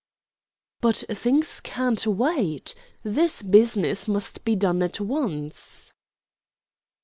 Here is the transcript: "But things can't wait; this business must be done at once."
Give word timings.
"But 0.81 1.03
things 1.11 1.59
can't 1.63 2.07
wait; 2.07 2.73
this 3.03 3.43
business 3.43 4.07
must 4.07 4.43
be 4.43 4.55
done 4.55 4.81
at 4.81 4.99
once." 4.99 5.93